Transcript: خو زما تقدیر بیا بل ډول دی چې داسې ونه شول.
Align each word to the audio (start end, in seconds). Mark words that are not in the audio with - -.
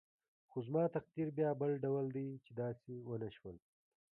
خو 0.49 0.57
زما 0.67 0.83
تقدیر 0.95 1.27
بیا 1.37 1.49
بل 1.61 1.71
ډول 1.83 2.05
دی 2.15 2.27
چې 2.43 2.51
داسې 2.61 2.93
ونه 3.09 3.29
شول. 3.37 3.57